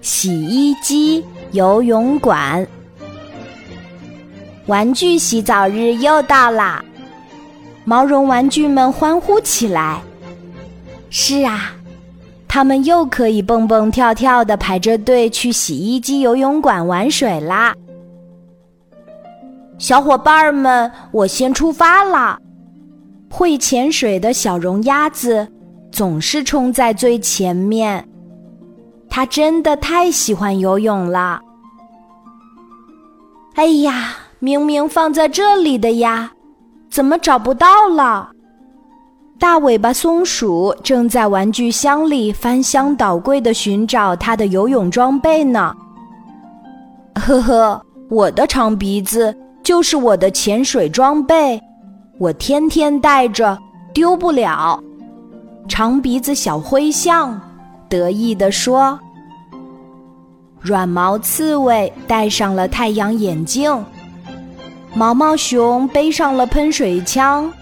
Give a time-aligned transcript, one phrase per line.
[0.00, 2.66] 洗衣机游泳馆，
[4.66, 6.84] 玩具洗澡日又到啦！
[7.84, 10.00] 毛绒玩具们欢呼起来。
[11.10, 11.72] 是啊，
[12.48, 17.74] 他们又可以蹦蹦跳跳的排着队去洗衣机游泳馆玩水啦！
[19.78, 22.38] 小伙伴们，我先出发啦！
[23.30, 25.46] 会潜水的小绒鸭子
[25.92, 28.08] 总是冲在最前面，
[29.16, 31.40] 它真的太喜欢游泳了。
[33.54, 36.30] 哎呀，明明放在这里的呀，
[36.90, 38.28] 怎么找不到了？
[39.38, 45.74] 大尾巴松鼠正在玩具箱里翻箱倒柜的寻找它的游泳装备呢。
[47.14, 51.58] 呵呵，我的长鼻子就是我的潜水装备。
[52.18, 53.58] 我天天带着，
[53.94, 54.78] 丢不了。
[55.66, 57.40] 长鼻子小灰象
[57.88, 58.98] 得意地说
[60.60, 63.84] ：“软毛刺猬戴上了太阳眼镜，
[64.94, 67.52] 毛毛熊背上了喷水枪，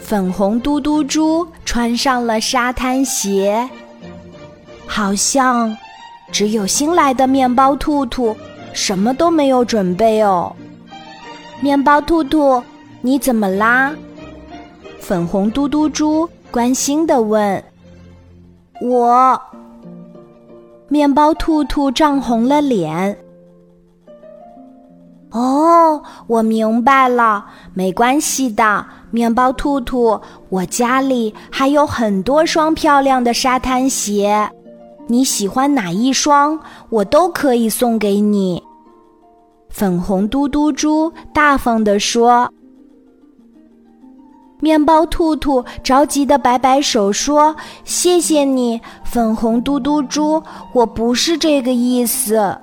[0.00, 3.68] 粉红嘟嘟猪穿上了沙滩鞋。
[4.86, 5.76] 好像
[6.30, 8.36] 只有新来的面包兔兔
[8.72, 10.54] 什么都没有准备哦。
[11.60, 12.62] 面包兔兔。”
[13.06, 13.92] 你怎么啦？
[14.98, 17.62] 粉红嘟嘟猪关心的问。
[18.80, 19.38] 我，
[20.88, 23.18] 面包兔兔涨红了脸。
[25.30, 34.48] 哦，我明白了，没关系的，面包兔兔，我家里还有很多双漂亮的沙滩鞋，
[35.08, 38.62] 你喜欢哪一双，我都可以送给你。
[39.70, 42.48] 粉红嘟嘟猪大方地说。
[44.64, 52.56] 面包兔兔着急的摆摆手说：“谢谢你，粉红嘟嘟猪，我不是这个意思。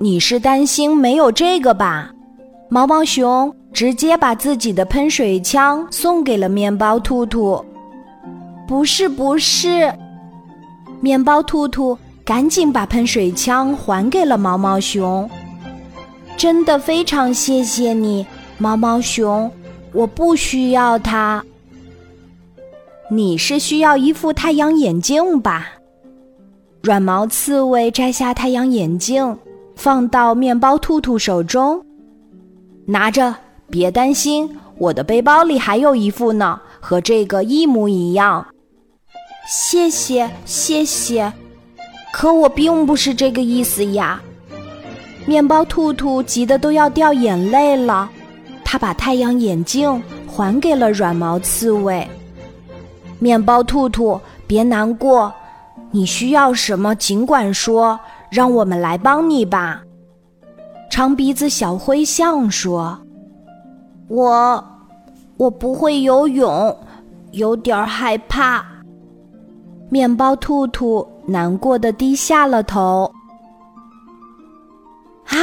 [0.00, 2.10] 你是担心没有这个吧？”
[2.68, 7.64] 毛毛熊直接把自己的喷水枪送给了面包兔兔。
[8.66, 9.94] “不是，不是。”
[11.00, 15.30] 面包兔兔赶紧把喷水枪还给了毛毛熊。
[16.36, 18.26] “真的非常谢谢你，
[18.58, 19.48] 毛毛熊。”
[19.94, 21.42] 我不需要它。
[23.08, 25.68] 你是需要一副太阳眼镜吧？
[26.82, 29.38] 软毛刺猬摘下太阳眼镜，
[29.76, 31.82] 放到面包兔兔手中，
[32.84, 33.34] 拿着，
[33.70, 38.46] 别担心，我的背包里还有一副呢，和这个一模一样。
[39.48, 41.32] 谢谢，谢谢。
[42.12, 44.20] 可我并不是这个意思呀！
[45.26, 48.10] 面包兔兔急得都要掉眼泪了。
[48.74, 52.04] 他把太阳眼镜还给了软毛刺猬。
[53.20, 55.32] 面包兔兔，别难过，
[55.92, 57.96] 你需要什么尽管说，
[58.32, 59.80] 让我们来帮你吧。
[60.90, 62.98] 长鼻子小灰象说
[64.10, 64.64] ：“我，
[65.36, 66.76] 我不会游泳，
[67.30, 68.66] 有点害怕。”
[69.88, 73.08] 面包兔兔难过的低下了头。
[75.26, 75.38] 啊！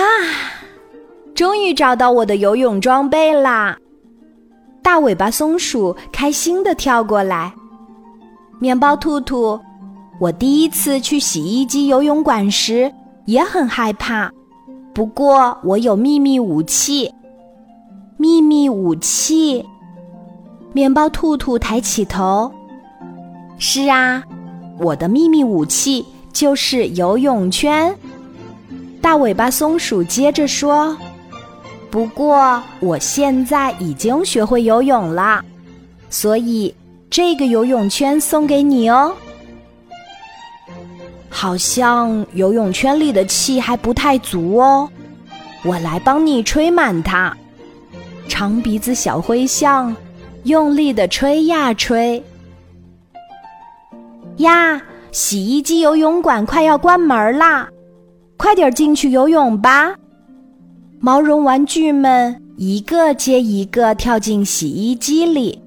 [1.34, 3.78] 终于找到我的游泳装备啦！
[4.84, 7.54] 大尾巴松鼠开心的跳过来。
[8.60, 9.60] 面包兔兔，
[10.20, 12.92] 我第一次去洗衣机游泳馆时
[13.26, 14.32] 也很害怕，
[14.94, 17.12] 不过我有秘密武器。
[18.18, 19.66] 秘密武器？
[20.74, 22.52] 面包兔兔抬起头。
[23.58, 24.24] 是啊，
[24.80, 27.96] 我的秘密武器就是游泳圈。
[29.02, 30.96] 大尾巴松鼠接着说。
[31.92, 35.44] 不过我现在已经学会游泳了，
[36.10, 36.74] 所以
[37.10, 39.14] 这个游泳圈送给你哦。
[41.30, 44.90] 好像游泳圈里的气还不太足哦，
[45.66, 47.36] 我来帮你吹满它。
[48.30, 49.94] 长鼻子小灰象
[50.44, 52.24] 用力的吹呀吹。
[54.38, 54.82] 呀，
[55.12, 57.68] 洗衣机游泳馆快要关门啦，
[58.38, 59.94] 快点进去游泳吧。
[61.04, 65.60] 毛绒玩具们一个接一个跳进洗衣机里。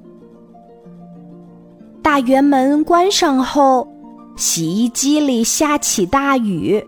[2.01, 3.89] 大圆门关上后，
[4.37, 6.81] 洗衣机里下起大雨，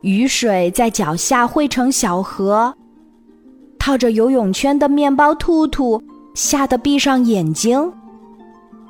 [0.00, 2.74] 雨水在脚下汇成小河。
[3.78, 6.02] 套着游泳圈的面包兔兔
[6.34, 7.92] 吓得闭上眼睛，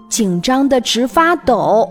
[0.08, 1.90] 紧张的直发抖。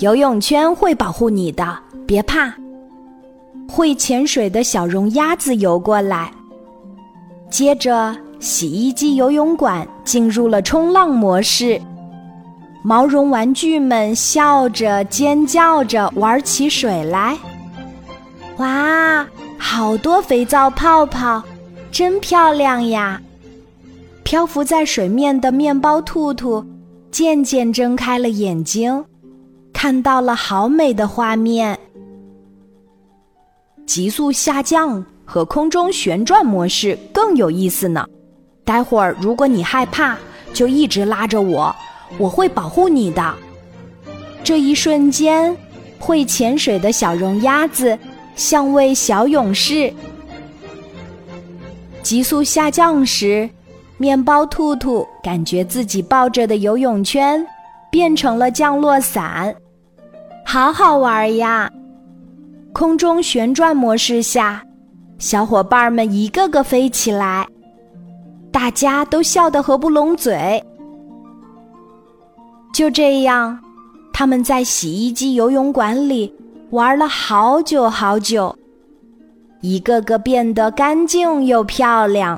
[0.00, 2.54] 游泳圈会保护你的，别怕。
[3.68, 6.30] 会潜水的小绒鸭子游过来，
[7.50, 11.80] 接着洗衣机游泳馆进入了冲浪模式，
[12.82, 17.36] 毛绒玩具们笑着尖叫着玩起水来。
[18.58, 19.26] 哇，
[19.58, 21.42] 好多肥皂泡泡，
[21.90, 23.20] 真漂亮呀！
[24.22, 26.64] 漂浮在水面的面包兔兔
[27.10, 29.04] 渐渐睁开了眼睛，
[29.72, 31.78] 看到了好美的画面。
[33.86, 38.06] 急速下降和空中旋转模式更有意思呢。
[38.64, 40.16] 待会儿如果你害怕，
[40.52, 41.74] 就一直拉着我，
[42.18, 43.34] 我会保护你的。
[44.42, 45.54] 这一瞬间，
[45.98, 47.98] 会潜水的小绒鸭子
[48.36, 49.92] 像位小勇士。
[52.02, 53.48] 急速下降时，
[53.96, 57.46] 面包兔兔感觉自己抱着的游泳圈
[57.90, 59.54] 变成了降落伞，
[60.44, 61.70] 好好玩呀！
[62.74, 64.60] 空中旋转模式下，
[65.18, 67.46] 小伙伴们一个个飞起来，
[68.50, 70.60] 大家都笑得合不拢嘴。
[72.72, 73.56] 就这样，
[74.12, 76.34] 他们在洗衣机游泳馆里
[76.70, 78.52] 玩了好久好久，
[79.60, 82.36] 一个个变得干净又漂亮。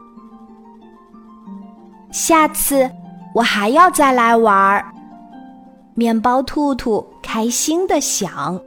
[2.11, 2.91] 下次
[3.35, 4.85] 我还要再来玩儿。
[5.95, 8.61] 面包兔兔开心的想。